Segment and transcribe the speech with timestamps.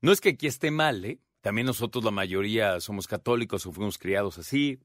[0.00, 1.20] No es que aquí esté mal, ¿eh?
[1.46, 4.80] También nosotros la mayoría somos católicos o fuimos criados así,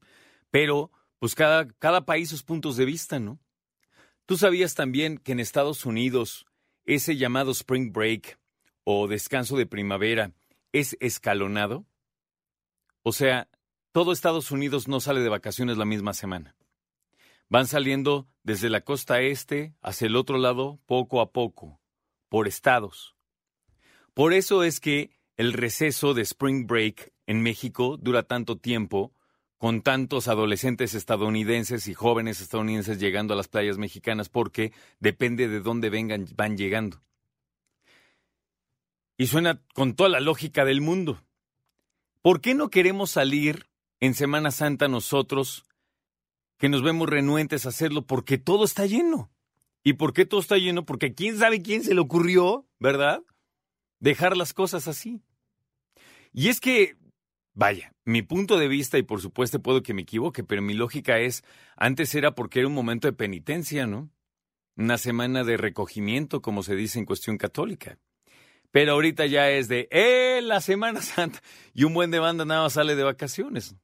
[0.52, 3.40] pero pues cada, cada país sus puntos de vista, ¿no?
[4.26, 6.46] ¿Tú sabías también que en Estados Unidos
[6.84, 8.38] ese llamado Spring Break
[8.84, 10.34] o descanso de primavera
[10.70, 11.84] es escalonado?
[13.02, 13.48] O sea,
[13.90, 16.54] todo Estados Unidos no sale de vacaciones la misma semana.
[17.48, 21.80] Van saliendo desde la costa este hacia el otro lado poco a poco,
[22.28, 23.16] por estados.
[24.14, 29.12] Por eso es que el receso de Spring Break en México dura tanto tiempo,
[29.58, 35.60] con tantos adolescentes estadounidenses y jóvenes estadounidenses llegando a las playas mexicanas, porque depende de
[35.60, 37.02] dónde vengan, van llegando.
[39.16, 41.22] Y suena con toda la lógica del mundo.
[42.22, 43.68] ¿Por qué no queremos salir
[44.00, 45.64] en Semana Santa nosotros,
[46.58, 48.04] que nos vemos renuentes a hacerlo?
[48.04, 49.30] Porque todo está lleno.
[49.84, 50.84] ¿Y por qué todo está lleno?
[50.84, 53.22] Porque quién sabe quién se le ocurrió, ¿verdad?
[54.02, 55.22] Dejar las cosas así.
[56.32, 56.96] Y es que,
[57.54, 61.20] vaya, mi punto de vista, y por supuesto puedo que me equivoque, pero mi lógica
[61.20, 61.44] es,
[61.76, 64.10] antes era porque era un momento de penitencia, ¿no?
[64.76, 67.96] Una semana de recogimiento, como se dice en cuestión católica.
[68.72, 71.40] Pero ahorita ya es de, ¡eh, la Semana Santa!
[71.72, 73.76] Y un buen de banda nada más sale de vacaciones.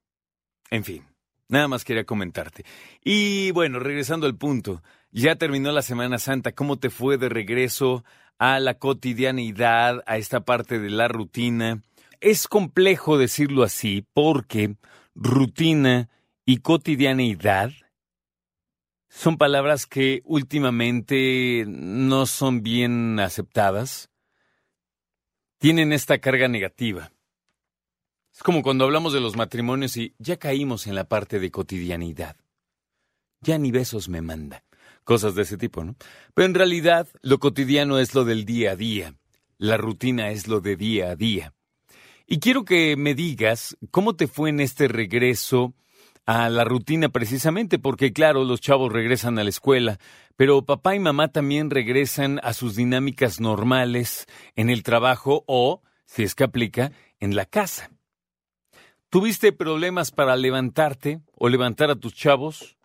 [0.68, 1.06] En fin,
[1.46, 2.64] nada más quería comentarte.
[3.04, 6.52] Y bueno, regresando al punto, ya terminó la Semana Santa.
[6.52, 8.04] ¿Cómo te fue de regreso
[8.38, 11.82] a la cotidianidad, a esta parte de la rutina?
[12.20, 14.76] Es complejo decirlo así porque
[15.14, 16.08] rutina
[16.44, 17.70] y cotidianeidad
[19.08, 24.10] son palabras que últimamente no son bien aceptadas.
[25.58, 27.10] Tienen esta carga negativa.
[28.32, 32.36] Es como cuando hablamos de los matrimonios y ya caímos en la parte de cotidianidad.
[33.40, 34.62] Ya ni besos me manda.
[35.08, 35.96] Cosas de ese tipo, ¿no?
[36.34, 39.14] Pero en realidad lo cotidiano es lo del día a día.
[39.56, 41.54] La rutina es lo de día a día.
[42.26, 45.72] Y quiero que me digas cómo te fue en este regreso
[46.26, 49.98] a la rutina precisamente, porque claro, los chavos regresan a la escuela,
[50.36, 54.26] pero papá y mamá también regresan a sus dinámicas normales
[54.56, 57.90] en el trabajo o, si es que aplica, en la casa.
[59.08, 62.77] ¿Tuviste problemas para levantarte o levantar a tus chavos?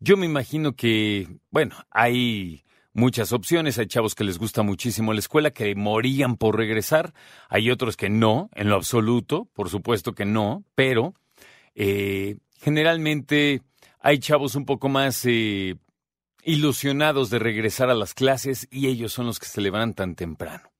[0.00, 3.78] Yo me imagino que, bueno, hay muchas opciones.
[3.78, 7.12] Hay chavos que les gusta muchísimo la escuela, que morían por regresar.
[7.48, 11.14] Hay otros que no, en lo absoluto, por supuesto que no, pero
[11.74, 13.62] eh, generalmente
[14.00, 15.76] hay chavos un poco más eh,
[16.44, 20.70] ilusionados de regresar a las clases y ellos son los que se levantan temprano.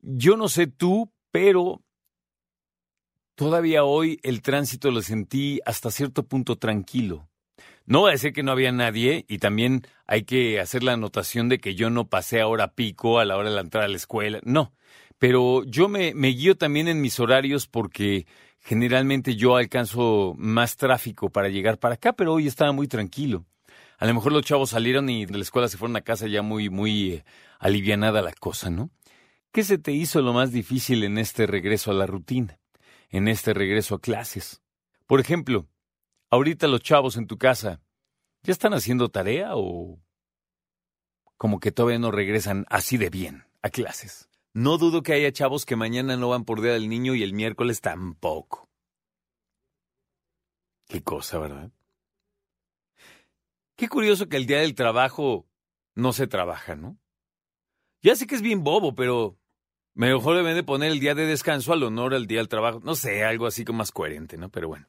[0.00, 1.82] Yo no sé tú, pero
[3.36, 7.29] todavía hoy el tránsito lo sentí hasta cierto punto tranquilo.
[7.90, 11.48] No voy a decir que no había nadie y también hay que hacer la anotación
[11.48, 13.88] de que yo no pasé a hora pico a la hora de la entrada a
[13.88, 14.38] la escuela.
[14.44, 14.72] No,
[15.18, 18.28] pero yo me, me guío también en mis horarios porque
[18.60, 23.44] generalmente yo alcanzo más tráfico para llegar para acá, pero hoy estaba muy tranquilo.
[23.98, 26.42] A lo mejor los chavos salieron y de la escuela se fueron a casa ya
[26.42, 27.24] muy, muy eh,
[27.58, 28.90] alivianada la cosa, ¿no?
[29.50, 32.60] ¿Qué se te hizo lo más difícil en este regreso a la rutina?
[33.08, 34.62] En este regreso a clases.
[35.08, 35.66] Por ejemplo,
[36.32, 37.82] Ahorita los chavos en tu casa,
[38.44, 40.00] ¿ya están haciendo tarea o
[41.36, 44.28] como que todavía no regresan así de bien a clases?
[44.54, 47.32] No dudo que haya chavos que mañana no van por día del niño y el
[47.32, 48.68] miércoles tampoco.
[50.86, 51.72] Qué cosa, ¿verdad?
[53.76, 55.48] Qué curioso que el día del trabajo
[55.96, 56.96] no se trabaja, ¿no?
[58.02, 59.36] Ya sé que es bien bobo, pero
[59.94, 62.80] mejor deben de poner el día de descanso al honor al día del trabajo.
[62.84, 64.48] No sé, algo así como más coherente, ¿no?
[64.48, 64.88] Pero bueno.